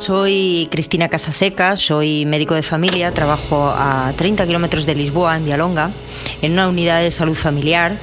Soy 0.00 0.66
Cristina 0.70 1.10
Casaseca, 1.10 1.76
soy 1.76 2.24
médico 2.24 2.54
de 2.54 2.62
familia, 2.62 3.12
trabajo 3.12 3.70
a 3.76 4.12
30 4.16 4.46
kilómetros 4.46 4.86
de 4.86 4.94
Lisboa, 4.94 5.36
en 5.36 5.44
Vialonga, 5.44 5.90
en 6.40 6.52
una 6.52 6.68
unidad 6.68 7.02
de 7.02 7.10
salud 7.10 7.34
familiar, 7.34 7.94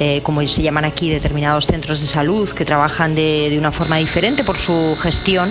eh, 0.00 0.22
como 0.22 0.40
se 0.48 0.62
llaman 0.62 0.86
aquí 0.86 1.10
determinados 1.10 1.66
centros 1.66 2.00
de 2.00 2.06
salud, 2.06 2.48
que 2.48 2.64
trabajan 2.64 3.14
de, 3.14 3.54
una 3.58 3.70
forma 3.70 3.98
diferente 3.98 4.44
por 4.44 4.56
su 4.56 4.96
gestión. 4.96 5.46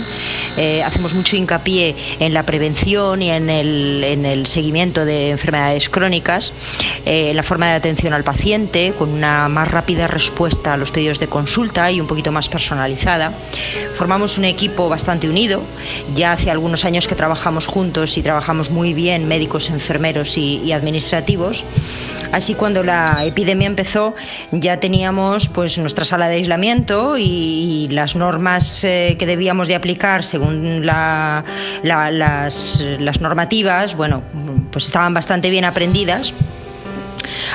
Eh, 0.58 0.84
hacemos 0.84 1.14
mucho 1.14 1.36
hincapié 1.36 1.96
en 2.20 2.34
la 2.34 2.44
prevención 2.44 3.22
y 3.22 3.32
en 3.32 3.50
el, 3.50 4.46
seguimiento 4.46 5.06
de 5.06 5.32
enfermedades 5.32 5.90
crónicas, 5.90 6.52
eh, 7.06 7.30
en 7.32 7.38
la 7.38 7.44
forma 7.44 7.68
de 7.68 7.74
atención 7.74 8.14
al 8.14 8.24
paciente, 8.24 8.94
con 8.98 9.10
una 9.10 9.48
más 9.48 9.72
rápida 9.72 10.08
respuesta 10.08 10.74
a 10.74 10.78
los 10.78 10.92
pedidos 10.92 11.20
de 11.20 11.28
consulta 11.28 11.92
y 11.92 12.02
un 12.02 12.08
poquito 12.08 12.32
más 12.32 12.50
personalizada. 12.50 13.32
Formamos 13.96 14.38
un 14.38 14.46
equipo 14.46 14.90
bastante 14.90 15.30
unido 15.30 15.62
ya 16.16 16.34
hace 16.34 16.52
algunos 16.52 16.86
años 16.86 17.08
que 17.08 17.16
trabajamos 17.16 17.68
juntos 17.68 18.18
y 18.18 18.22
trabajamos 18.22 18.72
muy 18.72 18.94
bien 18.94 19.28
médicos, 19.28 19.70
enfermeros 19.70 20.38
y, 20.38 20.72
administrativos. 20.72 21.64
Así 22.32 22.56
cuando 22.56 22.82
la 22.82 23.26
epidemia 23.26 23.68
empezó 23.68 24.16
ya 24.52 24.80
teníamos 24.80 25.50
pues 25.50 25.78
nuestra 25.78 26.06
sala 26.06 26.30
de 26.30 26.36
aislamiento 26.36 27.18
y, 27.18 27.88
las 27.92 28.16
normas 28.16 28.84
eh, 28.84 29.18
que 29.20 29.26
debíamos 29.26 29.68
de 29.68 29.76
aplicar 29.76 30.24
las, 30.84 32.82
las 32.82 33.22
normativas, 33.22 33.96
bueno, 33.96 34.24
pues 34.72 34.86
estaban 34.86 35.14
bastante 35.14 35.50
bien 35.50 35.66
aprendidas 35.66 36.34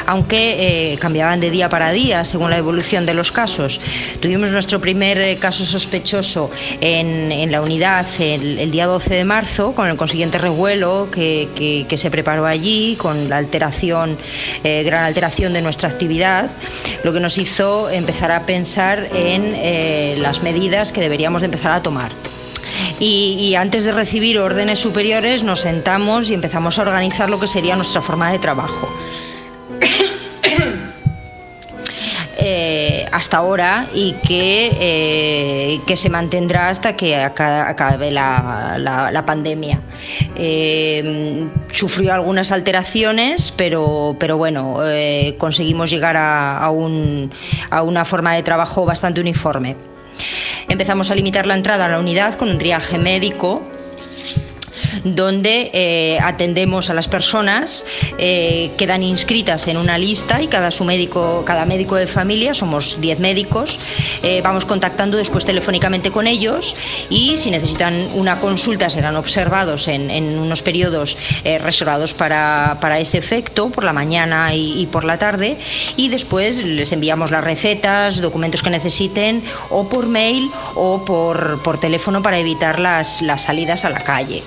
aunque 0.06 0.92
eh, 0.92 0.98
cambiaban 0.98 1.40
de 1.40 1.50
día 1.50 1.68
para 1.68 1.90
día 1.90 2.24
según 2.24 2.50
la 2.50 2.58
evolución 2.58 3.06
de 3.06 3.14
los 3.14 3.32
casos. 3.32 3.80
Tuvimos 4.20 4.50
nuestro 4.50 4.80
primer 4.80 5.18
eh, 5.18 5.36
caso 5.36 5.64
sospechoso 5.64 6.50
en, 6.80 7.50
la 7.50 7.60
unidad 7.60 8.06
el, 8.18 8.70
día 8.70 8.86
12 8.86 9.14
de 9.14 9.24
marzo, 9.24 9.74
con 9.74 9.88
el 9.88 9.96
consiguiente 9.96 10.38
revuelo 10.38 11.08
que, 11.10 11.86
se 11.96 12.10
preparó 12.10 12.46
allí, 12.46 12.96
con 12.96 13.28
la 13.28 13.38
alteración, 13.38 14.16
eh, 14.64 14.82
gran 14.84 15.04
alteración 15.04 15.52
de 15.52 15.62
nuestra 15.62 15.88
actividad, 15.88 16.50
lo 17.04 17.12
que 17.12 17.20
nos 17.20 17.38
hizo 17.38 17.88
empezar 17.88 18.32
a 18.32 18.44
pensar 18.44 19.08
en 19.14 20.22
las 20.22 20.42
medidas 20.42 20.92
que 20.92 21.00
deberíamos 21.00 21.42
de 21.42 21.46
empezar 21.46 21.72
a 21.72 21.82
tomar. 21.82 22.10
Y, 22.98 23.54
antes 23.56 23.84
de 23.84 23.92
recibir 23.92 24.38
órdenes 24.38 24.78
superiores 24.78 25.44
nos 25.44 25.60
sentamos 25.60 26.30
y 26.30 26.34
empezamos 26.34 26.78
a 26.78 26.82
organizar 26.82 27.28
lo 27.28 27.38
que 27.38 27.46
sería 27.46 27.76
nuestra 27.76 28.00
forma 28.00 28.30
de 28.32 28.38
trabajo. 28.38 28.88
Eh, 32.38 33.06
hasta 33.12 33.38
ahora 33.38 33.86
y 33.94 34.12
que, 34.12 34.70
eh, 34.78 35.80
que 35.86 35.96
se 35.96 36.10
mantendrá 36.10 36.68
hasta 36.68 36.94
que 36.94 37.16
acabe 37.16 38.10
la, 38.10 39.24
pandemia. 39.26 39.80
Eh, 40.36 41.48
sufrió 41.72 42.12
algunas 42.12 42.52
alteraciones, 42.52 43.52
pero, 43.56 44.16
pero 44.20 44.36
bueno, 44.36 44.78
conseguimos 45.38 45.90
llegar 45.90 46.16
a, 46.18 46.58
a 46.58 46.70
una 47.82 48.04
forma 48.04 48.34
de 48.34 48.42
trabajo 48.42 48.84
bastante 48.84 49.20
uniforme. 49.20 49.76
Empezamos 50.68 51.10
a 51.10 51.14
limitar 51.14 51.46
la 51.46 51.54
entrada 51.54 51.86
a 51.86 51.88
la 51.88 51.98
unidad 51.98 52.34
con 52.34 52.48
un 52.48 52.58
triaje 52.58 52.98
médico 52.98 53.68
donde 55.04 55.70
eh, 55.72 56.18
atendemos 56.22 56.90
a 56.90 56.94
las 56.94 57.08
personas, 57.08 57.84
eh, 58.18 58.70
quedan 58.76 59.02
inscritas 59.02 59.68
en 59.68 59.76
una 59.76 59.98
lista 59.98 60.42
y 60.42 60.48
cada, 60.48 60.70
su 60.70 60.84
médico, 60.84 61.42
cada 61.44 61.64
médico 61.64 61.96
de 61.96 62.06
familia, 62.06 62.54
somos 62.54 63.00
10 63.00 63.18
médicos, 63.20 63.78
eh, 64.22 64.40
vamos 64.42 64.64
contactando 64.64 65.16
después 65.16 65.44
telefónicamente 65.44 66.10
con 66.10 66.26
ellos 66.26 66.76
y 67.10 67.36
si 67.36 67.50
necesitan 67.50 67.94
una 68.14 68.38
consulta 68.40 68.90
serán 68.90 69.16
observados 69.16 69.88
en, 69.88 70.06
unos 70.38 70.62
periodos 70.62 71.18
reservados 71.60 72.14
para, 72.14 72.78
para, 72.80 72.98
ese 72.98 73.18
efecto, 73.18 73.68
por 73.70 73.84
la 73.84 73.92
mañana 73.92 74.54
y, 74.54 74.86
por 74.90 75.04
la 75.04 75.18
tarde, 75.18 75.56
y 75.96 76.08
después 76.08 76.64
les 76.64 76.92
enviamos 76.92 77.30
las 77.30 77.44
recetas, 77.44 78.20
documentos 78.20 78.62
que 78.62 78.70
necesiten, 78.70 79.42
o 79.70 79.88
por 79.88 80.06
mail 80.06 80.48
o 80.74 81.04
por, 81.04 81.62
por 81.62 81.78
teléfono 81.78 82.22
para 82.22 82.38
evitar 82.38 82.78
las, 82.78 83.22
las 83.22 83.44
salidas 83.44 83.84
a 83.84 83.90
la 83.90 83.98
calle. 83.98 84.42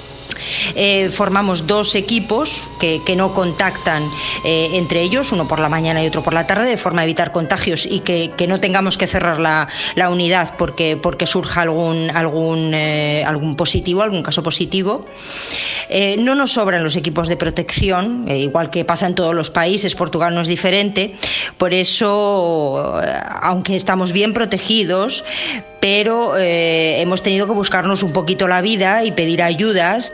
Eh, 0.75 1.09
formamos 1.09 1.67
dos 1.67 1.95
equipos 1.95 2.63
que, 2.79 2.99
no 3.15 3.33
contactan 3.33 4.03
eh, 4.45 4.69
entre 4.73 5.01
ellos, 5.01 5.31
uno 5.31 5.47
por 5.47 5.59
la 5.59 5.67
mañana 5.67 6.03
y 6.03 6.07
otro 6.07 6.23
por 6.23 6.33
la 6.33 6.47
tarde, 6.47 6.69
de 6.69 6.77
forma 6.77 7.01
a 7.01 7.03
evitar 7.03 7.31
contagios 7.31 7.85
y 7.85 7.99
que, 7.99 8.47
no 8.47 8.59
tengamos 8.59 8.97
que 8.97 9.07
cerrar 9.07 9.39
la, 9.39 9.67
unidad 10.09 10.55
porque, 10.57 10.99
surja 11.25 11.61
algún, 11.61 12.09
algún, 12.09 12.73
eh, 12.73 13.23
algún 13.25 13.55
positivo, 13.55 14.01
algún 14.01 14.23
caso 14.23 14.41
positivo. 14.41 15.05
no 16.19 16.35
nos 16.35 16.53
sobran 16.53 16.83
los 16.83 16.95
equipos 16.95 17.27
de 17.27 17.35
protección, 17.35 18.29
igual 18.29 18.69
que 18.69 18.85
pasa 18.85 19.07
en 19.07 19.15
todos 19.15 19.35
los 19.35 19.49
países, 19.49 19.95
Portugal 19.95 20.33
no 20.33 20.41
es 20.41 20.47
diferente, 20.47 21.15
por 21.57 21.73
eso, 21.73 23.01
aunque 23.41 23.75
estamos 23.75 24.13
bien 24.13 24.33
protegidos, 24.33 25.23
pero 25.79 26.37
hemos 26.37 27.21
tenido 27.21 27.45
que 27.47 27.53
buscarnos 27.53 28.03
un 28.03 28.13
poquito 28.13 28.47
la 28.47 28.61
vida 28.61 29.03
y 29.03 29.11
pedir 29.11 29.41
ayudas. 29.41 30.13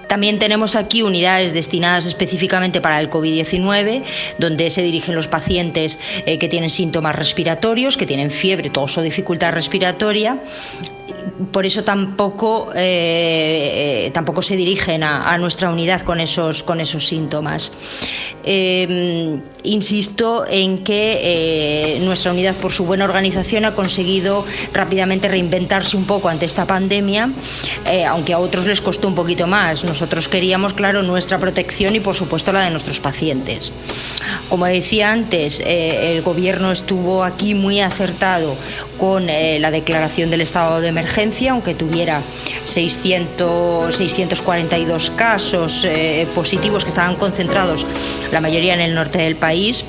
También 0.11 0.39
tenemos 0.39 0.75
aquí 0.75 1.03
unidades 1.03 1.53
destinadas 1.53 2.05
específicamente 2.05 2.81
para 2.81 2.99
el 2.99 3.09
COVID-19, 3.09 4.03
donde 4.39 4.69
se 4.69 4.81
dirigen 4.81 5.15
los 5.15 5.29
pacientes 5.29 6.01
eh, 6.25 6.37
que 6.37 6.49
tienen 6.49 6.69
síntomas 6.69 7.15
respiratorios, 7.15 7.95
que 7.95 8.05
tienen 8.05 8.29
fiebre, 8.29 8.69
tos 8.69 8.97
o 8.97 9.01
dificultad 9.01 9.53
respiratoria 9.53 10.37
por 11.51 11.65
eso 11.65 11.83
tampoco, 11.83 12.71
eh, 12.75 14.05
eh, 14.05 14.11
tampoco 14.11 14.41
se 14.41 14.55
dirigen 14.55 15.03
a, 15.03 15.37
nuestra 15.37 15.69
unidad 15.69 16.01
con 16.01 16.19
esos, 16.19 16.63
con 16.63 16.79
esos 16.79 17.07
síntomas. 17.07 17.71
Insisto 19.63 20.45
en 20.49 20.83
que 20.83 21.99
nuestra 22.01 22.31
unidad, 22.31 22.55
por 22.55 22.71
su 22.71 22.85
buena 22.85 23.05
organización, 23.05 23.65
ha 23.65 23.75
conseguido 23.75 24.43
rápidamente 24.73 25.27
reinventarse 25.27 25.95
un 25.95 26.05
poco 26.05 26.29
ante 26.29 26.45
esta 26.45 26.65
pandemia, 26.65 27.29
aunque 28.09 28.33
a 28.33 28.39
otros 28.39 28.65
les 28.65 28.81
costó 28.81 29.07
un 29.07 29.15
poquito 29.15 29.47
más. 29.47 29.83
Nosotros 30.01 30.29
queríamos, 30.29 30.73
claro, 30.73 31.03
nuestra 31.03 31.37
protección 31.37 31.93
y, 31.93 31.99
por 31.99 32.15
supuesto, 32.15 32.51
la 32.51 32.63
de 32.63 32.71
nuestros 32.71 32.99
pacientes. 32.99 33.71
Como 34.49 34.65
decía 34.65 35.11
antes, 35.11 35.61
el 35.63 36.23
gobierno 36.23 36.71
estuvo 36.71 37.23
aquí 37.23 37.53
muy 37.53 37.81
acertado 37.81 38.57
con 38.97 39.27
la 39.27 39.69
declaración 39.69 40.31
del 40.31 40.41
estado 40.41 40.81
de 40.81 40.87
emergencia, 40.87 41.51
aunque 41.51 41.75
tuviera 41.75 42.19
600, 42.65 43.95
642 43.95 45.11
casos 45.11 45.85
eh, 45.85 46.27
positivos 46.33 46.83
que 46.83 46.89
estaban 46.89 47.15
concentrados, 47.15 47.85
la 48.31 48.41
mayoría 48.41 48.73
en 48.73 48.81
el 48.81 48.95
norte 48.95 49.19
del 49.19 49.35
país 49.35 49.85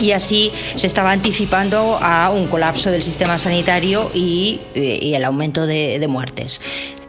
y 0.00 0.12
así 0.12 0.52
se 0.76 0.86
estaba 0.86 1.12
anticipando 1.12 1.98
a 2.00 2.30
un 2.30 2.46
colapso 2.46 2.90
del 2.90 3.02
sistema 3.02 3.38
sanitario 3.38 4.10
y, 4.14 4.60
eh, 4.74 5.12
el 5.14 5.24
aumento 5.24 5.66
de, 5.66 6.04
muertes. 6.08 6.60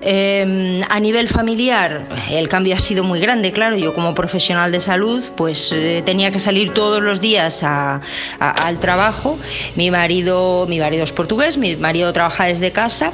Em, 0.01 0.81
a 0.89 0.99
nivel 0.99 1.27
familiar, 1.29 2.01
el 2.31 2.47
cambio 2.49 2.75
ha 2.75 2.79
sido 2.79 3.03
muy 3.03 3.19
grande, 3.19 3.51
claro. 3.51 3.75
Yo 3.77 3.93
como 3.93 4.13
profesional 4.13 4.71
de 4.71 4.79
salud, 4.79 5.23
pues 5.35 5.71
eh, 5.73 6.01
tenía 6.05 6.31
que 6.31 6.39
salir 6.39 6.73
todos 6.73 7.01
los 7.01 7.21
días 7.21 7.63
al 7.63 8.79
trabajo. 8.79 9.37
Mi 9.75 9.91
marido, 9.91 10.65
mi 10.67 10.79
marido 10.79 11.03
es 11.03 11.11
portugués, 11.11 11.57
mi 11.57 11.75
marido 11.75 12.11
trabaja 12.13 12.45
desde 12.45 12.71
casa, 12.71 13.11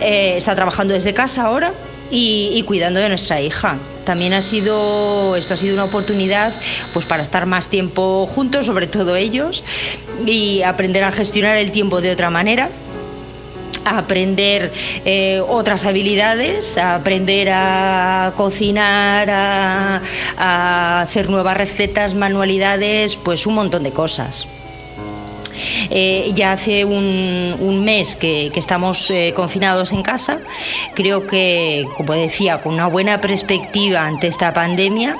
eh, 0.00 0.34
está 0.36 0.54
trabajando 0.54 0.94
desde 0.94 1.14
casa 1.14 1.46
ahora 1.46 1.72
y, 2.10 2.62
cuidando 2.66 3.00
de 3.00 3.08
nuestra 3.08 3.40
hija. 3.40 3.76
También 4.04 4.32
ha 4.32 4.42
sido, 4.42 5.36
esto 5.36 5.54
ha 5.54 5.56
sido 5.56 5.74
una 5.74 5.84
oportunidad 5.84 6.52
pues 6.94 7.04
para 7.04 7.22
estar 7.22 7.46
más 7.46 7.68
tiempo 7.68 8.26
juntos, 8.26 8.66
sobre 8.66 8.86
todo 8.86 9.16
ellos, 9.16 9.62
y 10.24 10.62
aprender 10.62 11.04
a 11.04 11.12
gestionar 11.12 11.56
el 11.56 11.70
tiempo 11.72 12.00
de 12.00 12.12
otra 12.12 12.30
manera 12.30 12.70
a 13.84 13.98
aprender 13.98 14.72
eh, 15.04 15.40
otras 15.48 15.86
habilidades, 15.86 16.76
a 16.76 16.96
aprender 16.96 17.48
a 17.50 18.32
cocinar, 18.36 19.28
a 19.30 21.00
hacer 21.00 21.30
nuevas 21.30 21.56
recetas, 21.56 22.14
manualidades, 22.14 23.16
pues 23.16 23.46
un 23.46 23.54
montón 23.54 23.84
de 23.84 23.90
cosas. 23.92 24.46
Eh, 25.90 26.32
ya 26.34 26.52
hace 26.52 26.84
un, 26.84 27.84
mes 27.84 28.16
que, 28.16 28.50
estamos 28.54 29.10
eh, 29.10 29.32
confinados 29.34 29.92
en 29.92 30.02
casa. 30.02 30.40
Creo 30.94 31.26
que, 31.26 31.86
como 31.96 32.12
decía, 32.12 32.60
con 32.60 32.74
una 32.74 32.86
buena 32.86 33.20
perspectiva 33.20 34.04
ante 34.04 34.26
esta 34.26 34.52
pandemia, 34.52 35.16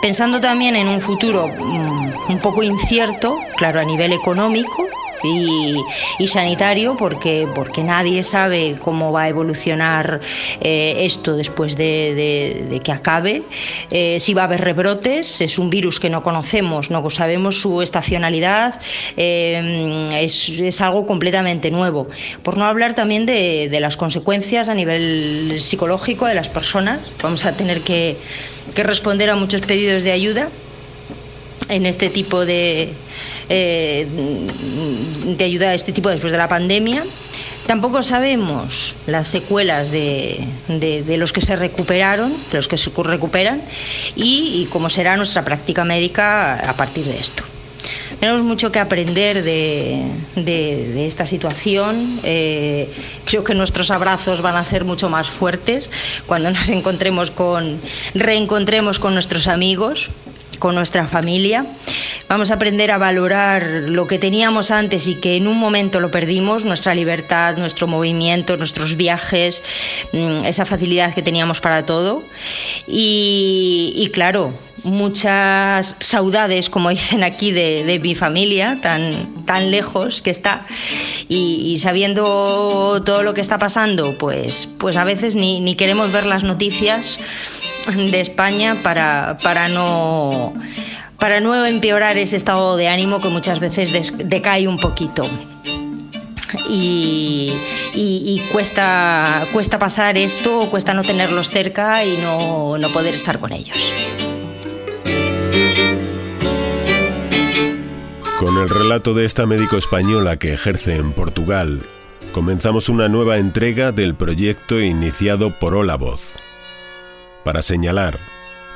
pensando 0.00 0.40
también 0.40 0.76
en 0.76 0.88
un 0.88 1.00
futuro 1.00 1.48
mm, 1.48 2.30
un 2.30 2.38
poco 2.40 2.62
incierto, 2.62 3.38
claro, 3.56 3.80
a 3.80 3.84
nivel 3.84 4.12
económico, 4.12 4.88
y, 5.24 6.26
sanitario 6.26 6.96
porque, 6.96 7.46
porque 7.54 7.82
nadie 7.82 8.22
sabe 8.22 8.76
cómo 8.80 9.12
va 9.12 9.22
a 9.22 9.28
evolucionar 9.28 10.20
eh, 10.60 10.94
esto 11.00 11.36
después 11.36 11.76
de, 11.76 12.80
que 12.82 12.92
acabe, 12.92 13.42
eh, 13.90 14.18
si 14.18 14.32
va 14.32 14.42
a 14.42 14.44
haber 14.46 14.62
rebrotes, 14.62 15.40
es 15.40 15.58
un 15.58 15.68
virus 15.68 16.00
que 16.00 16.08
no 16.08 16.22
conocemos, 16.22 16.90
no 16.90 17.08
sabemos 17.10 17.60
su 17.60 17.82
estacionalidad, 17.82 18.80
es, 19.16 20.80
algo 20.80 21.06
completamente 21.06 21.70
nuevo. 21.70 22.08
Por 22.42 22.56
no 22.56 22.64
hablar 22.64 22.94
también 22.94 23.26
de, 23.26 23.68
de 23.70 23.80
las 23.80 23.96
consecuencias 23.96 24.68
a 24.68 24.74
nivel 24.74 25.60
psicológico 25.60 26.26
de 26.26 26.34
las 26.34 26.48
personas, 26.48 27.00
vamos 27.22 27.44
a 27.44 27.54
tener 27.54 27.82
que 27.82 28.16
que 28.74 28.82
responder 28.82 29.28
a 29.30 29.36
muchos 29.36 29.60
pedidos 29.62 30.02
de 30.02 30.12
ayuda 30.12 30.48
en 31.68 31.86
este 31.86 32.08
tipo 32.08 32.44
de, 32.44 32.92
eh, 33.48 34.06
de 35.24 35.44
ayuda 35.44 35.70
a 35.70 35.74
este 35.74 35.92
tipo 35.92 36.08
después 36.08 36.32
de 36.32 36.38
la 36.38 36.48
pandemia. 36.48 37.02
Tampoco 37.66 38.02
sabemos 38.02 38.94
las 39.06 39.28
secuelas 39.28 39.90
de, 39.92 40.44
de, 40.68 41.16
los 41.16 41.32
que 41.32 41.40
se 41.40 41.54
recuperaron, 41.54 42.32
de 42.50 42.58
los 42.58 42.66
que 42.66 42.76
se 42.76 42.90
recuperan, 42.90 43.62
y 44.16 44.66
cómo 44.70 44.90
será 44.90 45.16
nuestra 45.16 45.44
práctica 45.44 45.84
médica 45.84 46.56
a 46.56 46.72
partir 46.74 47.04
de 47.04 47.18
esto. 47.18 47.44
Tenemos 48.22 48.42
mucho 48.42 48.70
que 48.70 48.78
aprender 48.78 49.42
de, 49.42 51.06
esta 51.06 51.26
situación. 51.26 52.20
Eh, 52.22 52.88
creo 53.24 53.42
que 53.42 53.52
nuestros 53.52 53.90
abrazos 53.90 54.42
van 54.42 54.54
a 54.54 54.62
ser 54.62 54.84
mucho 54.84 55.08
más 55.08 55.28
fuertes 55.28 55.90
cuando 56.26 56.52
nos 56.52 56.68
encontremos 56.68 57.32
con, 57.32 57.80
reencontremos 58.14 59.00
con 59.00 59.14
nuestros 59.14 59.48
amigos, 59.48 60.10
con 60.58 60.74
nuestra 60.74 61.06
familia. 61.06 61.64
Vamos 62.28 62.50
a 62.50 62.54
aprender 62.54 62.90
a 62.90 62.98
valorar 62.98 63.66
lo 63.86 64.06
que 64.06 64.18
teníamos 64.18 64.70
antes 64.70 65.06
y 65.06 65.16
que 65.16 65.36
en 65.36 65.46
un 65.46 65.58
momento 65.58 66.00
lo 66.00 66.10
perdimos, 66.10 66.64
nuestra 66.64 66.94
libertad, 66.94 67.56
nuestro 67.56 67.86
movimiento, 67.86 68.56
nuestros 68.56 68.96
viajes, 68.96 69.62
mm, 70.12 70.44
esa 70.44 70.64
facilidad 70.64 71.14
que 71.14 71.22
teníamos 71.22 71.60
para 71.60 71.84
todo. 71.84 72.22
y 72.86 74.10
claro, 74.12 74.52
muchas 74.84 75.96
saudades, 76.00 76.70
como 76.70 76.90
dicen 76.90 77.22
aquí, 77.22 77.52
de, 77.52 78.00
mi 78.02 78.14
familia, 78.14 78.78
tan, 78.80 79.44
tan 79.44 79.70
lejos 79.70 80.22
que 80.22 80.30
está, 80.30 80.66
y, 81.28 81.78
sabiendo 81.78 83.02
todo 83.04 83.22
lo 83.22 83.34
que 83.34 83.40
está 83.40 83.58
pasando, 83.58 84.16
pues, 84.18 84.68
pues 84.78 84.96
a 84.96 85.04
veces 85.04 85.34
ni, 85.34 85.74
queremos 85.76 86.12
ver 86.12 86.26
las 86.26 86.44
noticias 86.44 87.18
de 87.86 88.20
España 88.20 88.76
para, 88.82 89.38
para 89.42 89.68
no 89.68 90.54
para 91.22 91.38
no 91.38 91.64
empeorar 91.64 92.18
ese 92.18 92.34
estado 92.34 92.76
de 92.76 92.88
ánimo 92.88 93.20
que 93.20 93.28
muchas 93.28 93.60
veces 93.60 93.92
decae 94.28 94.66
un 94.66 94.76
poquito. 94.76 95.22
Y, 96.68 97.52
y, 97.94 98.42
cuesta, 98.50 99.46
cuesta 99.52 99.78
pasar 99.78 100.18
esto, 100.18 100.68
cuesta 100.68 100.94
no 100.94 101.04
tenerlos 101.04 101.48
cerca 101.48 102.04
y 102.04 102.16
no, 102.16 102.76
no 102.76 102.88
poder 102.88 103.14
estar 103.14 103.38
con 103.38 103.52
ellos. 103.52 103.78
Con 108.36 108.58
el 108.58 108.68
relato 108.68 109.14
de 109.14 109.24
esta 109.24 109.46
médico 109.46 109.76
española 109.76 110.36
que 110.38 110.52
ejerce 110.52 110.96
en 110.96 111.12
Portugal, 111.12 111.82
comenzamos 112.32 112.88
una 112.88 113.08
nueva 113.08 113.36
entrega 113.36 113.92
del 113.92 114.16
proyecto 114.16 114.80
iniciado 114.80 115.56
por 115.56 115.76
Hola 115.76 115.94
Voz. 115.94 116.34
Para 117.44 117.62
señalar 117.62 118.18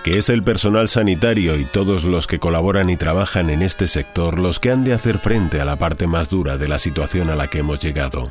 que 0.07 0.19
es 0.19 0.29
el 0.29 0.45
personal 0.45 0.89
sanitario 0.89 1.57
y 1.57 1.65
todos 1.65 2.05
los 2.05 2.29
que 2.29 2.39
colaboran 2.39 2.91
y 2.91 2.97
trabajan 2.97 3.51
en 3.51 3.61
este 3.61 3.89
sector 3.89 4.39
los 4.39 4.61
que 4.61 4.71
han 4.71 4.85
de 4.85 4.93
hacer 4.93 5.19
frente 5.19 5.61
a 5.61 5.65
la 5.65 5.79
parte 5.79 6.07
más 6.07 6.31
dura 6.31 6.57
de 6.59 6.69
la 6.69 6.79
situación 6.79 7.29
a 7.29 7.35
la 7.35 7.51
que 7.51 7.59
hemos 7.59 7.81
llegado, 7.81 8.31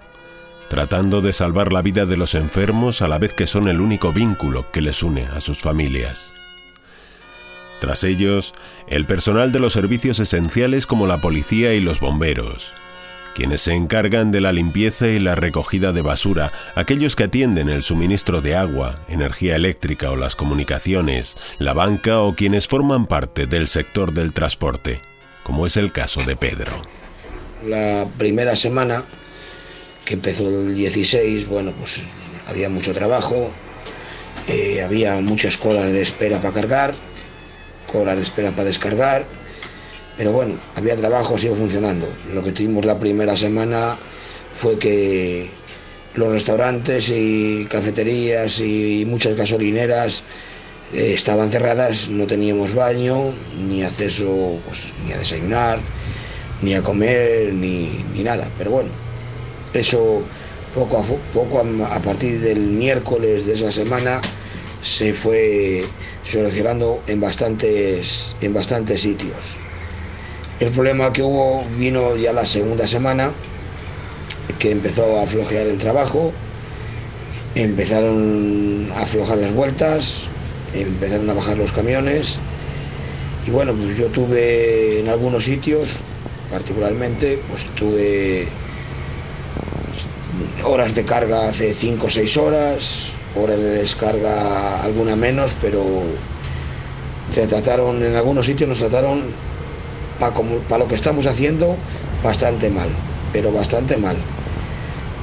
tratando 0.70 1.20
de 1.20 1.34
salvar 1.34 1.74
la 1.74 1.82
vida 1.82 2.06
de 2.06 2.16
los 2.16 2.34
enfermos 2.34 3.02
a 3.02 3.10
la 3.10 3.18
vez 3.18 3.34
que 3.34 3.46
son 3.46 3.68
el 3.68 3.82
único 3.82 4.14
vínculo 4.14 4.72
que 4.72 4.80
les 4.80 5.04
une 5.04 5.26
a 5.26 5.42
sus 5.42 5.60
familias. 5.60 6.32
Tras 7.82 8.06
ellos, 8.06 8.54
el 8.88 9.06
personal 9.06 9.52
de 9.52 9.60
los 9.60 9.74
servicios 9.74 10.22
esenciales 10.22 10.88
como 10.88 11.08
la 11.08 11.20
policía 11.20 11.74
y 11.74 11.82
los 11.82 12.00
bomberos, 12.00 12.74
quienes 13.36 13.62
se 13.62 13.74
encargan 13.74 14.32
de 14.32 14.40
la 14.40 14.54
limpieza 14.54 15.08
y 15.08 15.20
la 15.20 15.36
recogida 15.36 15.92
de 15.92 16.02
basura, 16.02 16.54
aquellos 16.74 17.16
que 17.16 17.26
atienden 17.26 17.70
el 17.70 17.84
suministro 17.84 18.40
de 18.40 18.56
agua, 18.56 18.96
energía 19.10 19.58
eléctrica 19.58 20.10
o 20.10 20.16
las 20.16 20.38
comunicaciones, 20.38 21.38
la 21.60 21.74
banca 21.74 22.22
o 22.22 22.34
quienes 22.34 22.68
forman 22.68 23.06
parte 23.06 23.46
del 23.46 23.68
sector 23.68 24.14
del 24.14 24.32
transporte, 24.32 25.02
como 25.44 25.66
es 25.66 25.76
el 25.76 25.92
caso 25.92 26.24
de 26.24 26.38
Pedro. 26.38 26.82
La 27.68 28.08
primera 28.18 28.56
semana, 28.56 29.04
que 30.06 30.14
empezó 30.14 30.48
el 30.48 30.74
16, 30.74 31.48
bueno, 31.50 31.74
pues 31.78 32.02
había 32.48 32.70
mucho 32.70 32.94
trabajo, 32.94 33.52
eh, 34.48 34.82
había 34.82 35.20
muchas 35.20 35.58
colas 35.58 35.92
de 35.92 36.02
espera 36.02 36.42
para 36.42 36.54
cargar, 36.54 36.96
horas 37.94 38.16
de 38.16 38.24
espera 38.24 38.52
para 38.52 38.66
descargar, 38.66 39.26
pero 40.18 40.32
bueno, 40.32 40.56
había 40.76 40.96
trabajo, 40.96 41.38
sigo 41.38 41.56
funcionando. 41.56 42.08
Lo 42.34 42.44
que 42.44 42.52
tuvimos 42.52 42.86
la 42.86 42.98
primera 42.98 43.36
semana 43.36 43.98
fue 44.54 44.80
que 44.80 45.50
los 46.16 46.32
restaurantes 46.32 47.12
y 47.14 47.66
cafeterías 47.70 48.62
y 48.62 49.04
muchas 49.06 49.36
gasolineras 49.36 50.24
eh, 50.94 51.14
estaban 51.14 51.50
cerradas, 51.50 52.08
no 52.10 52.26
teníamos 52.26 52.74
baño, 52.74 53.34
ni 53.68 53.84
acceso 53.84 54.60
pues, 54.66 54.94
ni 55.06 55.12
a 55.12 55.18
desayunar, 55.18 55.80
ni 56.62 56.74
a 56.74 56.82
comer, 56.82 57.54
ni, 57.54 57.90
nada. 58.24 58.50
Pero 58.58 58.72
bueno, 58.72 58.90
eso 59.74 60.24
poco 60.74 60.98
a 60.98 61.04
poco 61.34 61.60
a 61.60 62.00
partir 62.00 62.40
del 62.40 62.60
miércoles 62.60 63.46
de 63.46 63.54
esa 63.54 63.72
semana 63.72 64.22
se 64.82 65.14
fue 65.14 65.84
solucionando 66.24 67.02
en 67.08 67.20
bastantes, 67.20 68.36
en 68.42 68.54
bastantes 68.54 69.02
sitios. 69.02 69.60
El 70.60 70.72
problema 70.72 71.12
que 71.12 71.22
hubo 71.22 71.66
vino 71.78 72.16
ya 72.16 72.32
la 72.32 72.46
segunda 72.46 72.88
semana, 72.88 73.32
que 74.58 74.72
empezó 74.72 75.20
a 75.20 75.28
flojear 75.28 75.68
el 75.68 75.78
trabajo, 75.78 76.32
empezaron 77.56 78.90
a 78.96 79.02
aflojar 79.02 79.38
las 79.40 79.54
vueltas, 79.54 80.30
empezaron 80.74 81.30
a 81.30 81.34
bajar 81.34 81.58
los 81.58 81.74
camiones 81.74 82.40
y 83.46 83.52
bueno, 83.52 83.74
pues 83.74 83.98
yo 83.98 84.08
tuve 84.08 85.02
en 85.02 85.10
algunos 85.10 85.44
sitios, 85.44 86.00
particularmente, 86.50 87.38
pues 87.50 87.66
tuve 87.76 88.48
horas 90.64 90.96
de 90.96 91.04
carga 91.04 91.50
hace 91.50 91.74
5 91.74 92.06
o 92.06 92.10
6 92.10 92.38
horas, 92.38 93.14
horas 93.36 93.58
de 93.58 93.70
descarga 93.72 94.84
alguna 94.84 95.18
menos, 95.18 95.56
pero 95.60 95.84
se 97.32 97.46
trataron, 97.46 98.02
en 98.04 98.16
algunos 98.16 98.46
sitios 98.46 98.70
nos 98.70 98.80
trataron 98.80 99.22
para 100.20 100.78
lo 100.78 100.88
que 100.88 100.96
estamos 100.96 101.26
haciendo 101.26 101.76
bastante 102.24 102.70
mal, 102.70 102.90
pero 103.34 103.52
bastante 103.52 103.98
mal. 103.98 104.16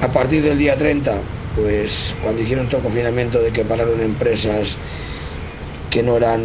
A 0.01 0.11
partir 0.11 0.43
del 0.43 0.57
día 0.57 0.77
30, 0.77 1.19
pues 1.55 2.15
cuando 2.21 2.41
hicieron 2.41 2.67
todo 2.67 2.77
el 2.77 2.83
confinamiento 2.83 3.39
de 3.39 3.51
que 3.51 3.63
pararon 3.63 4.01
empresas 4.01 4.77
que 5.89 6.03
no 6.03 6.17
eran 6.17 6.41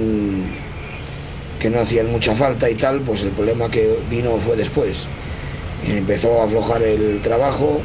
que 1.58 1.70
no 1.70 1.80
hacían 1.80 2.10
mucha 2.10 2.34
falta 2.34 2.70
y 2.70 2.76
tal, 2.76 3.00
pues 3.00 3.22
el 3.22 3.30
problema 3.30 3.70
que 3.70 3.98
vino 4.08 4.36
fue 4.38 4.56
después. 4.56 5.08
Empezó 5.88 6.40
a 6.40 6.44
aflojar 6.44 6.82
el 6.82 7.20
trabajo, 7.20 7.80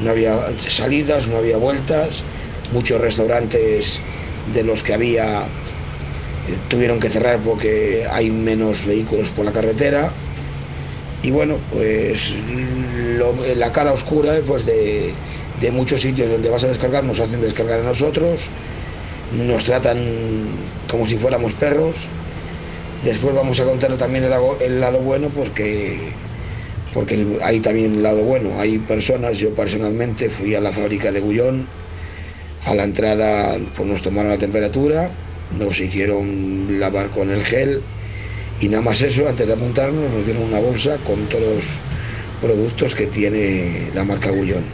no 0.00 0.10
había 0.10 0.38
salidas, 0.68 1.26
no 1.28 1.36
había 1.36 1.58
vueltas, 1.58 2.24
muchos 2.72 3.00
restaurantes 3.00 4.00
de 4.54 4.62
los 4.62 4.82
que 4.82 4.94
había 4.94 5.46
tuvieron 6.68 7.00
que 7.00 7.08
cerrar 7.08 7.38
porque 7.40 8.06
hay 8.10 8.30
menos 8.30 8.86
vehículos 8.86 9.30
por 9.30 9.44
la 9.44 9.52
carretera. 9.52 10.10
Y 11.22 11.30
bueno 11.30 11.56
pues 11.72 12.36
la 13.56 13.72
cara 13.72 13.92
oscura 13.92 14.34
pues 14.46 14.66
de, 14.66 15.12
de, 15.60 15.70
muchos 15.70 16.00
sitios 16.02 16.30
donde 16.30 16.48
vas 16.48 16.64
a 16.64 16.68
descargar 16.68 17.04
nos 17.04 17.20
hacen 17.20 17.40
descargar 17.40 17.80
a 17.80 17.82
nosotros. 17.82 18.50
Nos 19.32 19.64
tratan 19.64 19.98
como 20.90 21.06
si 21.06 21.16
fuéramos 21.16 21.52
perros. 21.54 22.06
Después 23.04 23.34
vamos 23.34 23.58
a 23.60 23.64
contar 23.64 23.96
también 23.96 24.24
el 24.24 24.80
lado, 24.80 25.00
bueno 25.00 25.28
porque 25.28 25.98
porque 26.94 27.38
hay 27.42 27.60
también 27.60 27.94
el 27.96 28.02
lado 28.02 28.22
bueno. 28.24 28.58
Hay 28.58 28.78
personas 28.78 29.36
yo 29.36 29.50
personalmente 29.54 30.28
fui 30.28 30.54
a 30.54 30.60
la 30.60 30.72
fábrica 30.72 31.12
de 31.12 31.20
Gullón 31.20 31.66
a 32.66 32.74
la 32.74 32.84
entrada 32.84 33.56
pues 33.76 33.88
nos 33.88 34.02
tomaron 34.02 34.30
la 34.30 34.38
temperatura, 34.38 35.10
nos 35.58 35.80
hicieron 35.80 36.80
lavar 36.80 37.10
con 37.10 37.30
el 37.30 37.42
gel 37.42 37.82
y 38.60 38.68
nada 38.68 38.82
más 38.82 39.02
eso, 39.02 39.28
antes 39.28 39.46
de 39.46 39.52
apuntarnos 39.52 40.10
nos 40.10 40.24
dieron 40.24 40.44
una 40.44 40.60
bolsa 40.60 40.96
con 41.04 41.26
todos 41.26 41.54
los 41.54 41.80
productos 42.40 42.94
que 42.94 43.06
tiene 43.06 43.90
la 43.94 44.04
marca 44.04 44.30
Gullón. 44.30 44.64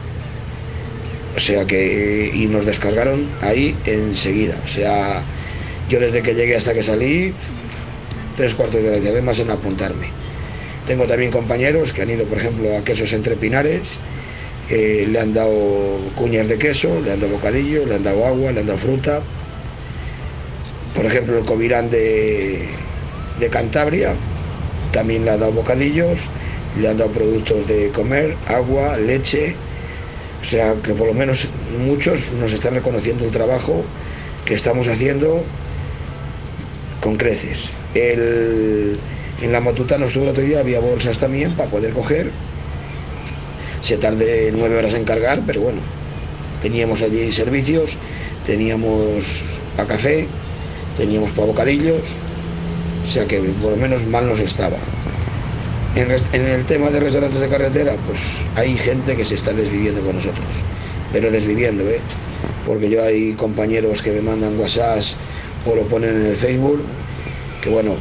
O 1.37 1.41
sea 1.41 1.67
que, 1.67 2.31
y 2.33 2.47
nos 2.47 2.67
descargaron 2.67 3.27
ahí 3.41 3.75
enseguida. 3.87 4.55
O 4.65 4.69
sea, 4.69 5.23
yo 5.89 5.99
desde 5.99 6.23
que 6.23 6.35
llegué 6.35 6.57
hasta 6.57 6.75
que 6.75 6.83
salí, 6.83 7.33
tres 8.37 8.55
cuartos 8.55 8.83
de 8.83 8.89
hora, 8.89 8.99
y 8.99 9.09
además 9.09 9.39
en 9.41 9.51
apuntarme. 9.51 10.07
Tengo 10.87 11.05
también 11.07 11.31
compañeros 11.31 11.93
que 11.93 12.03
han 12.03 12.11
ido, 12.11 12.25
por 12.27 12.39
ejemplo, 12.39 12.77
a 12.77 12.85
quesos 12.85 13.13
entre 13.13 13.37
pinares, 13.37 13.99
eh, 14.69 15.07
le 15.09 15.21
han 15.21 15.33
dado 15.33 15.99
cuñas 16.15 16.49
de 16.49 16.59
queso, 16.59 17.01
le 17.01 17.13
han 17.13 17.21
dado 17.21 17.33
bocadillo, 17.33 17.87
le 17.87 17.95
han 17.95 18.03
dado 18.03 18.27
agua, 18.27 18.53
le 18.53 18.61
han 18.61 18.67
dado 18.67 18.79
fruta. 18.79 19.23
Por 20.95 21.07
ejemplo, 21.07 21.39
el 21.39 21.45
Covirán 21.45 21.91
de, 21.91 22.69
Cantabria 23.51 24.15
también 24.93 25.25
le 25.25 25.33
ha 25.33 25.37
dado 25.37 25.53
bocadillos, 25.53 26.31
le 26.81 26.89
han 26.89 26.99
dado 26.99 27.11
productos 27.11 27.67
de 27.67 27.89
comer, 27.91 28.37
agua, 28.47 28.97
leche. 28.99 29.57
O 30.41 30.45
sea 30.45 30.75
que 30.83 30.95
por 30.95 31.07
lo 31.07 31.15
menos 31.15 31.49
muchos 31.87 32.33
nos 32.33 32.53
están 32.53 32.75
reconociendo 32.75 33.25
el 33.25 33.31
trabajo 33.31 33.83
que 34.45 34.55
estamos 34.55 34.89
haciendo 34.89 35.45
con 37.01 37.17
creces. 37.17 37.73
En 37.95 39.51
la 39.51 39.61
Matutana 39.61 40.07
estuvo 40.07 40.25
el 40.25 40.31
otro 40.31 40.43
día, 40.43 40.61
había 40.61 40.81
bolsas 40.81 41.19
también 41.19 41.55
para 41.55 41.71
poder 41.71 41.93
coger. 41.93 42.31
Se 43.83 43.97
tarde 43.97 44.53
nueve 44.55 44.77
horas 44.77 44.95
en 44.95 45.05
cargar, 45.05 45.43
pero 45.47 45.63
bueno, 45.63 45.81
teníamos 46.61 47.03
allí 47.03 47.33
servicios, 47.33 47.99
teníamos 48.47 49.59
para 49.77 49.89
café, 49.89 50.29
teníamos 51.03 51.33
para 51.33 51.49
bocadillos, 51.49 52.17
o 53.03 53.11
sea 53.11 53.27
que 53.27 53.41
por 53.61 53.73
lo 53.73 53.77
menos 53.77 54.07
mal 54.07 54.25
nos 54.29 54.39
estaba. 54.39 54.77
En, 55.97 56.09
el 56.47 56.65
tema 56.65 56.91
de 56.91 57.01
restaurantes 57.01 57.41
de 57.41 57.49
carretera, 57.49 57.97
pues 58.07 58.47
hay 58.55 58.77
gente 58.77 59.17
que 59.17 59.25
se 59.25 59.35
está 59.35 59.53
desviviendo 59.53 60.01
con 60.03 60.15
nosotros, 60.15 60.47
pero 61.13 61.31
desviviendo, 61.33 61.83
¿eh? 61.89 61.99
Porque 62.67 62.89
yo 62.89 63.03
hay 63.03 63.33
compañeros 63.33 64.01
que 64.01 64.13
me 64.13 64.23
mandan 64.23 64.59
WhatsApp 64.61 65.03
o 65.67 65.75
lo 65.75 65.83
ponen 65.89 66.11
en 66.21 66.27
el 66.27 66.37
Facebook, 66.37 66.81
que 67.61 67.69
bueno, 67.69 67.97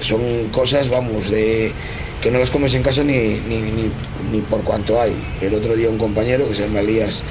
son 0.00 0.20
cosas, 0.50 0.90
vamos, 0.90 1.30
de 1.30 1.70
que 2.20 2.32
no 2.32 2.40
las 2.40 2.50
comes 2.50 2.74
en 2.74 2.82
casa 2.82 3.04
ni, 3.04 3.40
ni, 3.48 3.90
ni, 4.32 4.40
por 4.50 4.62
cuanto 4.62 5.00
hay. 5.00 5.14
El 5.40 5.54
otro 5.54 5.76
día 5.76 5.88
un 5.88 5.98
compañero 5.98 6.48
que 6.48 6.56
se 6.56 6.66
llama 6.66 6.80
Elías, 6.80 7.22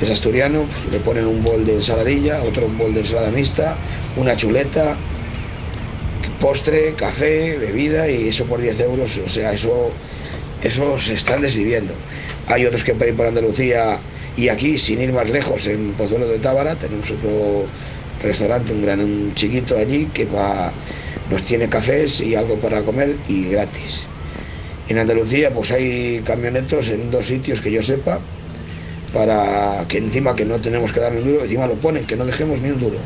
es 0.00 0.10
asturiano, 0.10 0.62
pues, 0.62 0.92
le 0.92 1.00
ponen 1.00 1.26
un 1.26 1.42
bol 1.42 1.64
de 1.66 1.74
ensaladilla, 1.74 2.42
otro 2.42 2.66
un 2.66 2.78
bol 2.78 2.94
de 2.94 3.00
ensalada 3.00 3.30
mixta, 3.30 3.76
una 4.16 4.36
chuleta, 4.36 4.96
postre, 6.40 6.94
café, 6.94 7.58
bebida 7.58 8.08
y 8.08 8.28
eso 8.28 8.44
por 8.44 8.60
10 8.60 8.80
euros, 8.80 9.20
o 9.24 9.28
sea, 9.28 9.52
eso, 9.52 9.90
eso 10.62 10.98
se 10.98 11.14
están 11.14 11.42
desviviendo. 11.42 11.92
Hay 12.46 12.64
otros 12.64 12.84
que 12.84 12.92
ir 12.92 13.14
por 13.14 13.26
Andalucía 13.26 13.98
y 14.36 14.48
aquí, 14.48 14.78
sin 14.78 15.02
ir 15.02 15.12
más 15.12 15.28
lejos, 15.28 15.66
en 15.66 15.92
Pozuelo 15.94 16.28
de 16.28 16.38
Tábara, 16.38 16.76
tenemos 16.76 17.10
otro 17.10 17.66
restaurante, 18.22 18.72
un 18.72 18.82
gran 18.82 19.00
un 19.00 19.34
chiquito 19.34 19.76
allí, 19.76 20.08
que 20.14 20.26
va, 20.26 20.72
nos 21.30 21.42
tiene 21.42 21.68
cafés 21.68 22.20
y 22.20 22.34
algo 22.34 22.56
para 22.56 22.82
comer 22.82 23.16
y 23.28 23.50
gratis. 23.50 24.06
En 24.88 24.98
Andalucía 24.98 25.52
pues 25.52 25.70
hay 25.70 26.22
camionetos 26.24 26.88
en 26.90 27.10
dos 27.10 27.26
sitios 27.26 27.60
que 27.60 27.70
yo 27.70 27.82
sepa, 27.82 28.20
para 29.12 29.86
que 29.88 29.98
encima 29.98 30.36
que 30.36 30.44
no 30.44 30.58
tenemos 30.60 30.92
que 30.92 31.00
darle 31.00 31.20
un 31.20 31.28
duro, 31.28 31.42
encima 31.42 31.66
lo 31.66 31.74
ponen, 31.74 32.04
que 32.04 32.16
no 32.16 32.24
dejemos 32.26 32.60
ni 32.60 32.70
un 32.70 32.80
duro 32.80 32.98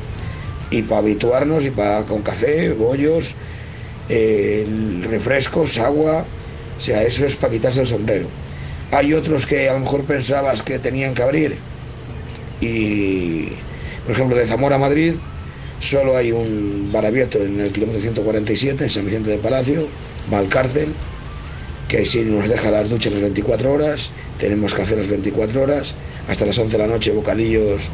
y 0.73 0.83
para 0.83 0.99
habituarnos 0.99 1.67
y 1.67 1.71
para 1.71 2.05
con 2.05 2.23
café, 2.23 2.71
bollos, 2.73 3.37
eh, 4.09 4.67
refrescos, 5.09 5.79
agua, 5.79 6.25
o 6.77 6.81
sea, 6.81 7.03
eso 7.03 7.27
es 7.27 7.37
para 7.37 7.53
quitarse 7.53 7.83
el 7.83 7.87
sombrero. 7.87 8.27
Hay 8.91 9.13
otros 9.13 9.47
que 9.47 9.69
a 9.69 9.75
lo 9.75 9.81
mejor 9.81 10.05
pensabas 10.05 10.63
que 10.63 10.79
tenían 10.79 11.15
que 11.15 11.23
abrir 11.23 11.57
y, 12.61 13.49
por 14.05 14.13
ejemplo, 14.13 14.37
de 14.37 14.47
Zamora 14.47 14.77
a 14.77 14.79
Madrid 14.79 15.15
solo 15.79 16.17
hay 16.17 16.33
un 16.33 16.91
bar 16.91 17.05
abierto 17.05 17.39
en 17.39 17.61
el 17.61 17.73
kilómetro 17.73 18.01
147, 18.01 18.85
en 18.85 18.91
San 18.91 19.05
Vicente 19.05 19.31
de 19.31 19.39
Palacio, 19.39 19.87
va 20.33 20.39
que 21.93 22.07
si 22.07 22.23
nos 22.23 22.49
deja 22.49 22.71
las 22.71 22.89
duchas 22.89 23.13
las 23.13 23.21
24 23.21 23.71
horas, 23.71 24.13
tenemos 24.39 24.73
café 24.73 24.97
las 24.97 25.09
24 25.09 25.61
horas, 25.61 25.95
hasta 26.27 26.47
las 26.47 26.59
11 26.59 26.73
de 26.73 26.79
la 26.79 26.87
noche 26.87 27.13
bocadillos 27.13 27.91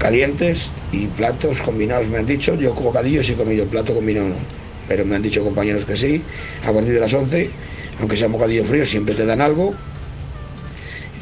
calientes 0.00 0.72
y 0.90 1.06
platos 1.06 1.62
combinados, 1.62 2.08
me 2.08 2.18
han 2.18 2.26
dicho. 2.26 2.56
Yo 2.56 2.74
como 2.74 2.88
bocadillo 2.88 3.22
sí 3.22 3.34
he 3.34 3.36
comido, 3.36 3.64
plato 3.66 3.94
combinado 3.94 4.30
no. 4.30 4.34
Pero 4.88 5.04
me 5.04 5.14
han 5.14 5.22
dicho 5.22 5.44
compañeros 5.44 5.84
que 5.84 5.94
sí. 5.94 6.20
A 6.64 6.72
partir 6.72 6.92
de 6.94 6.98
las 6.98 7.14
11, 7.14 7.48
aunque 8.00 8.16
sea 8.16 8.26
bocadillo 8.26 8.64
frío, 8.64 8.84
siempre 8.84 9.14
te 9.14 9.24
dan 9.24 9.40
algo. 9.40 9.72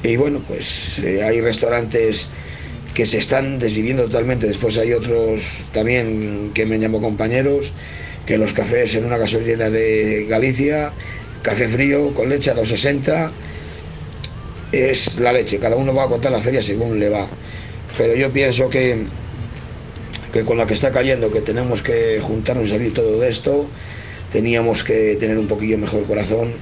Y 0.03 0.17
bueno, 0.17 0.41
pues 0.49 1.01
eh, 1.01 1.23
hay 1.23 1.43
restaurantes 1.43 2.31
que 2.95 3.05
se 3.05 3.19
están 3.19 3.59
desviviendo 3.59 4.05
totalmente. 4.05 4.47
Después 4.47 4.79
hay 4.79 4.95
otros 4.95 5.61
también 5.73 6.53
que 6.55 6.65
me 6.65 6.79
llamo 6.79 7.03
compañeros, 7.03 7.75
que 8.25 8.39
los 8.39 8.55
cafés 8.55 8.95
en 8.95 9.05
una 9.05 9.19
gasolina 9.19 9.69
de 9.69 10.25
Galicia, 10.31 10.93
café 11.49 11.67
frío 11.67 12.13
con 12.13 12.29
leche 12.29 12.51
a 12.51 12.55
2,60, 12.55 13.31
es 14.73 15.19
la 15.19 15.33
leche. 15.33 15.59
Cada 15.59 15.77
uno 15.77 15.95
va 15.95 16.05
a 16.05 16.09
contar 16.09 16.31
la 16.31 16.41
feria 16.41 16.63
según 16.63 17.01
le 17.01 17.09
va. 17.09 17.27
Pero 17.97 18.15
yo 18.15 18.31
pienso 18.31 18.69
que, 18.69 19.07
que 20.31 20.45
con 20.45 20.59
la 20.59 20.67
que 20.67 20.75
está 20.75 20.93
cayendo, 20.93 21.33
que 21.33 21.41
tenemos 21.41 21.83
que 21.83 22.21
juntarnos 22.21 22.69
y 22.69 22.71
salir 22.73 22.93
todo 22.93 23.19
de 23.19 23.31
esto, 23.31 23.67
teníamos 24.31 24.85
que 24.85 25.17
tener 25.17 25.39
un 25.39 25.49
poquillo 25.49 25.79
mejor 25.79 26.05
corazón 26.05 26.53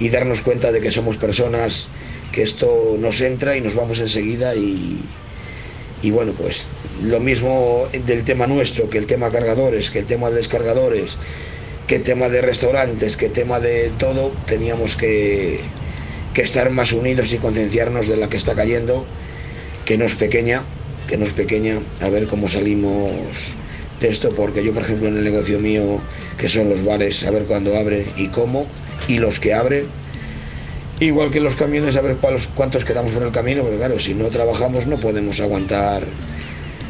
y 0.00 0.08
darnos 0.08 0.40
cuenta 0.40 0.72
de 0.72 0.80
que 0.80 0.90
somos 0.90 1.18
personas 1.18 1.88
que 2.32 2.42
esto 2.42 2.96
nos 2.98 3.20
entra 3.20 3.54
y 3.56 3.60
nos 3.60 3.74
vamos 3.74 4.00
enseguida 4.00 4.54
y, 4.54 4.98
y 6.02 6.10
bueno, 6.10 6.32
pues 6.32 6.68
lo 7.02 7.20
mismo 7.20 7.86
del 7.92 8.24
tema 8.24 8.46
nuestro, 8.46 8.88
que 8.88 8.96
el 8.96 9.06
tema 9.06 9.30
cargadores, 9.30 9.90
que 9.90 9.98
el 9.98 10.06
tema 10.06 10.30
de 10.30 10.36
descargadores, 10.36 11.18
el 11.94 12.02
tema 12.02 12.28
de 12.28 12.42
restaurantes, 12.42 13.16
el 13.22 13.32
tema 13.32 13.60
de 13.60 13.90
todo, 13.98 14.32
teníamos 14.46 14.96
que, 14.96 15.60
que 16.34 16.42
estar 16.42 16.70
más 16.70 16.92
unidos 16.92 17.32
y 17.32 17.38
concienciarnos 17.38 18.08
de 18.08 18.16
la 18.16 18.28
que 18.28 18.36
está 18.36 18.54
cayendo 18.54 19.06
que 19.86 19.96
no 19.96 20.04
es 20.04 20.16
pequeña, 20.16 20.62
que 21.06 21.16
no 21.16 21.24
es 21.24 21.32
pequeña, 21.32 21.78
a 22.02 22.10
ver 22.10 22.26
cómo 22.26 22.48
salimos 22.48 23.54
de 24.00 24.08
esto, 24.08 24.30
porque 24.30 24.62
yo, 24.62 24.74
por 24.74 24.82
ejemplo, 24.82 25.08
en 25.08 25.16
el 25.16 25.24
negocio 25.24 25.60
mío, 25.60 26.00
que 26.36 26.48
son 26.48 26.68
los 26.68 26.84
bares, 26.84 27.24
a 27.24 27.30
ver 27.30 27.44
cuándo 27.44 27.74
abren 27.76 28.04
y 28.16 28.26
cómo, 28.28 28.66
y 29.06 29.18
los 29.18 29.38
que 29.38 29.54
abren, 29.54 29.86
igual 30.98 31.30
que 31.30 31.40
los 31.40 31.54
camiones, 31.54 31.96
a 31.96 32.02
ver 32.02 32.16
cuántos 32.16 32.84
quedamos 32.84 33.12
por 33.12 33.22
el 33.22 33.30
camino, 33.30 33.62
porque 33.62 33.78
claro, 33.78 33.98
si 34.00 34.12
no 34.12 34.26
trabajamos 34.28 34.88
no 34.88 34.98
podemos 34.98 35.40
aguantar 35.40 36.02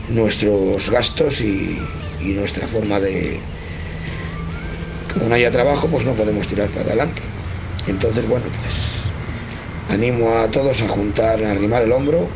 nuestros 0.08 0.90
gastos 0.90 1.42
y 1.42 1.78
nuestra 2.22 2.66
forma 2.66 2.98
de... 2.98 3.38
No 5.26 5.34
haya 5.34 5.50
trabajo, 5.50 5.88
pues 5.88 6.04
no 6.04 6.12
podemos 6.12 6.46
tirar 6.46 6.68
para 6.68 6.82
adelante. 6.82 7.22
Entonces, 7.86 8.28
bueno, 8.28 8.46
pues 8.62 9.02
animo 9.90 10.38
a 10.38 10.48
todos 10.48 10.82
a 10.82 10.88
juntar, 10.88 11.42
a 11.44 11.52
arrimar 11.52 11.82
el 11.82 11.92
hombro 11.92 12.28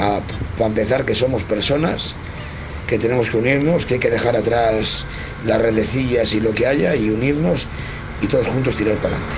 a, 0.00 0.20
empezar 0.64 1.04
que 1.04 1.14
somos 1.14 1.44
personas, 1.44 2.14
que 2.86 2.98
tenemos 2.98 3.30
que 3.30 3.36
unirnos, 3.36 3.86
que 3.86 3.94
hay 3.94 4.00
que 4.00 4.10
dejar 4.10 4.36
atrás 4.36 5.06
las 5.46 5.60
redecillas 5.60 6.34
y 6.34 6.40
lo 6.40 6.52
que 6.52 6.66
haya 6.66 6.94
y 6.96 7.10
unirnos 7.10 7.66
y 8.20 8.26
todos 8.26 8.48
juntos 8.48 8.76
tirar 8.76 8.96
para 8.96 9.14
adelante. 9.14 9.36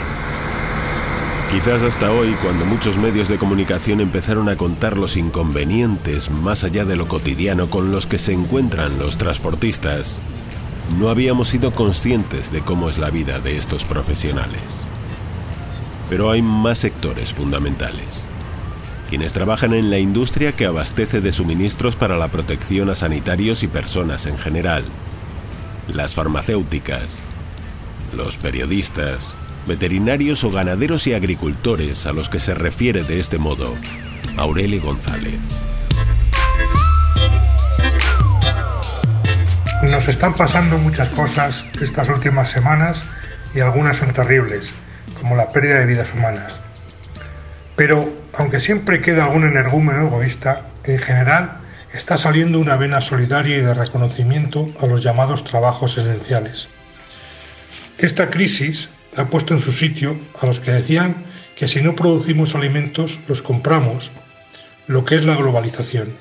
Quizás 1.50 1.82
hasta 1.82 2.10
hoy, 2.10 2.32
cuando 2.42 2.64
muchos 2.64 2.96
medios 2.96 3.28
de 3.28 3.36
comunicación 3.36 4.00
empezaron 4.00 4.48
a 4.48 4.56
contar 4.56 4.96
los 4.96 5.18
inconvenientes 5.18 6.30
más 6.30 6.64
allá 6.64 6.86
de 6.86 6.96
lo 6.96 7.06
cotidiano 7.08 7.68
con 7.68 7.92
los 7.92 8.06
que 8.06 8.18
se 8.18 8.32
encuentran 8.32 8.98
los 8.98 9.18
transportistas, 9.18 10.22
no 10.98 11.08
habíamos 11.08 11.48
sido 11.48 11.72
conscientes 11.72 12.52
de 12.52 12.60
cómo 12.60 12.88
es 12.88 12.98
la 12.98 13.10
vida 13.10 13.38
de 13.38 13.56
estos 13.56 13.84
profesionales. 13.84 14.86
Pero 16.08 16.30
hay 16.30 16.42
más 16.42 16.78
sectores 16.78 17.32
fundamentales 17.32 18.28
quienes 19.12 19.34
trabajan 19.34 19.74
en 19.74 19.90
la 19.90 19.98
industria 19.98 20.52
que 20.52 20.64
abastece 20.64 21.20
de 21.20 21.32
suministros 21.32 21.96
para 21.96 22.16
la 22.16 22.28
protección 22.28 22.88
a 22.88 22.94
sanitarios 22.94 23.62
y 23.62 23.68
personas 23.68 24.24
en 24.24 24.38
general, 24.38 24.84
las 25.92 26.14
farmacéuticas, 26.14 27.18
los 28.16 28.38
periodistas, 28.38 29.36
veterinarios 29.68 30.44
o 30.44 30.50
ganaderos 30.50 31.06
y 31.08 31.12
agricultores 31.12 32.06
a 32.06 32.14
los 32.14 32.30
que 32.30 32.40
se 32.40 32.54
refiere 32.54 33.04
de 33.04 33.20
este 33.20 33.36
modo 33.36 33.74
Aurelio 34.38 34.80
González. 34.80 35.38
Nos 39.92 40.08
están 40.08 40.32
pasando 40.32 40.78
muchas 40.78 41.10
cosas 41.10 41.66
estas 41.82 42.08
últimas 42.08 42.48
semanas 42.48 43.04
y 43.54 43.60
algunas 43.60 43.98
son 43.98 44.14
terribles, 44.14 44.72
como 45.20 45.36
la 45.36 45.48
pérdida 45.48 45.80
de 45.80 45.84
vidas 45.84 46.14
humanas. 46.14 46.62
Pero 47.76 48.10
aunque 48.32 48.58
siempre 48.58 49.02
queda 49.02 49.24
algún 49.24 49.44
energúmeno 49.44 50.06
egoísta, 50.06 50.62
en 50.84 50.98
general 50.98 51.58
está 51.92 52.16
saliendo 52.16 52.58
una 52.58 52.76
vena 52.76 53.02
solidaria 53.02 53.58
y 53.58 53.60
de 53.60 53.74
reconocimiento 53.74 54.66
a 54.80 54.86
los 54.86 55.02
llamados 55.02 55.44
trabajos 55.44 55.98
esenciales. 55.98 56.70
Esta 57.98 58.30
crisis 58.30 58.88
ha 59.18 59.26
puesto 59.26 59.52
en 59.52 59.60
su 59.60 59.72
sitio 59.72 60.18
a 60.40 60.46
los 60.46 60.58
que 60.58 60.70
decían 60.70 61.26
que 61.54 61.68
si 61.68 61.82
no 61.82 61.94
producimos 61.94 62.54
alimentos 62.54 63.20
los 63.28 63.42
compramos, 63.42 64.10
lo 64.86 65.04
que 65.04 65.16
es 65.16 65.26
la 65.26 65.36
globalización. 65.36 66.16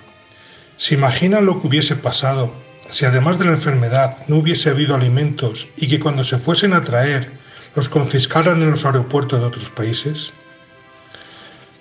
¿Se 0.75 0.95
imaginan 0.95 1.45
lo 1.45 1.61
que 1.61 1.67
hubiese 1.67 1.95
pasado 1.95 2.69
si 2.91 3.05
además 3.05 3.39
de 3.39 3.45
la 3.45 3.51
enfermedad 3.51 4.17
no 4.27 4.37
hubiese 4.37 4.69
habido 4.69 4.95
alimentos 4.95 5.69
y 5.77 5.87
que 5.87 5.99
cuando 5.99 6.23
se 6.23 6.37
fuesen 6.37 6.73
a 6.73 6.83
traer 6.83 7.29
los 7.75 7.89
confiscaran 7.89 8.61
en 8.61 8.71
los 8.71 8.85
aeropuertos 8.85 9.39
de 9.39 9.45
otros 9.45 9.69
países? 9.69 10.33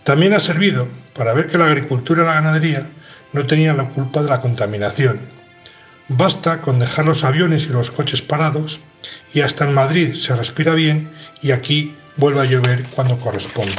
También 0.04 0.32
ha 0.32 0.40
servido 0.40 0.88
para 1.14 1.34
ver 1.34 1.48
que 1.48 1.58
la 1.58 1.66
agricultura 1.66 2.22
y 2.22 2.26
la 2.26 2.34
ganadería 2.34 2.88
no 3.32 3.46
tenían 3.46 3.76
la 3.76 3.88
culpa 3.88 4.22
de 4.22 4.28
la 4.28 4.40
contaminación. 4.40 5.20
Basta 6.08 6.60
con 6.60 6.78
dejar 6.78 7.06
los 7.06 7.24
aviones 7.24 7.64
y 7.64 7.68
los 7.68 7.90
coches 7.90 8.22
parados 8.22 8.80
y 9.32 9.40
hasta 9.40 9.64
en 9.64 9.74
Madrid 9.74 10.14
se 10.14 10.34
respira 10.34 10.74
bien 10.74 11.10
y 11.42 11.50
aquí 11.52 11.94
vuelve 12.16 12.40
a 12.40 12.44
llover 12.44 12.84
cuando 12.94 13.16
corresponde. 13.16 13.74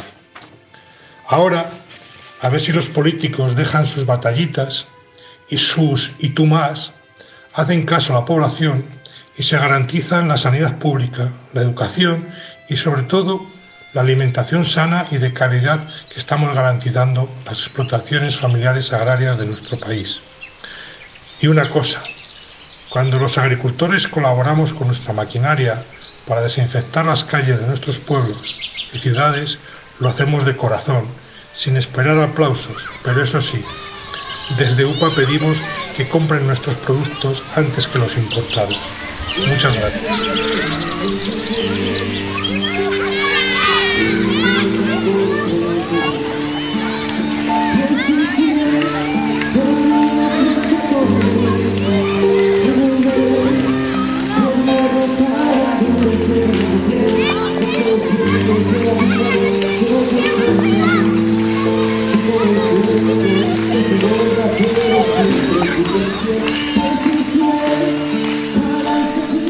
Ahora, 1.27 1.69
a 2.41 2.49
ver 2.49 2.59
si 2.59 2.71
los 2.71 2.89
políticos 2.89 3.55
dejan 3.55 3.85
sus 3.85 4.05
batallitas 4.05 4.87
y 5.49 5.57
sus 5.57 6.13
y 6.19 6.29
tú 6.29 6.45
más, 6.45 6.93
hacen 7.53 7.85
caso 7.85 8.15
a 8.15 8.19
la 8.19 8.25
población 8.25 8.85
y 9.37 9.43
se 9.43 9.57
garantizan 9.57 10.27
la 10.27 10.37
sanidad 10.37 10.77
pública, 10.77 11.31
la 11.53 11.61
educación 11.61 12.27
y 12.69 12.77
sobre 12.77 13.03
todo 13.03 13.45
la 13.93 14.01
alimentación 14.01 14.65
sana 14.65 15.07
y 15.11 15.17
de 15.17 15.33
calidad 15.33 15.87
que 16.09 16.19
estamos 16.19 16.53
garantizando 16.55 17.29
las 17.45 17.59
explotaciones 17.59 18.37
familiares 18.37 18.93
agrarias 18.93 19.37
de 19.37 19.45
nuestro 19.47 19.77
país. 19.77 20.21
Y 21.41 21.47
una 21.47 21.69
cosa, 21.69 22.01
cuando 22.89 23.17
los 23.17 23.37
agricultores 23.37 24.07
colaboramos 24.07 24.73
con 24.73 24.87
nuestra 24.87 25.13
maquinaria 25.13 25.83
para 26.27 26.41
desinfectar 26.41 27.05
las 27.05 27.23
calles 27.23 27.59
de 27.59 27.67
nuestros 27.67 27.97
pueblos 27.97 28.57
y 28.93 28.99
ciudades, 28.99 29.59
lo 29.99 30.09
hacemos 30.09 30.45
de 30.45 30.55
corazón, 30.55 31.05
sin 31.53 31.75
esperar 31.77 32.17
aplausos, 32.19 32.87
pero 33.03 33.21
eso 33.21 33.41
sí, 33.41 33.63
desde 34.57 34.85
UPA 34.85 35.09
pedimos 35.15 35.57
que 35.95 36.07
compren 36.07 36.47
nuestros 36.47 36.75
productos 36.77 37.43
antes 37.55 37.87
que 37.87 37.99
los 37.99 38.17
importados. 38.17 38.77
Muchas 39.47 39.73
gracias. 39.73 40.01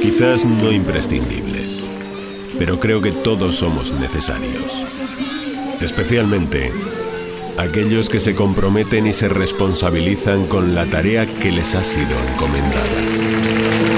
Quizás 0.02 0.46
no 0.46 0.72
imprescindibles, 0.72 1.84
pero 2.60 2.80
creo 2.80 3.02
que 3.02 3.12
todos 3.12 3.56
somos 3.56 3.94
necesarios. 3.94 4.86
Especialmente 5.80 6.72
aquellos 7.58 8.10
que 8.10 8.20
se 8.20 8.36
comprometen 8.36 9.08
y 9.08 9.14
se 9.14 9.30
responsabilizan 9.30 10.48
con 10.48 10.76
la 10.76 10.86
tarea 10.86 11.26
que 11.26 11.52
les 11.52 11.76
ha 11.76 11.84
sido 11.84 12.16
encomendada. 12.30 13.91